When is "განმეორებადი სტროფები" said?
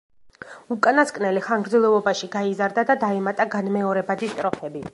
3.57-4.83